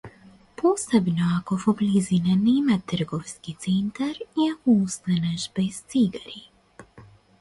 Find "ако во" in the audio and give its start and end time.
1.33-1.73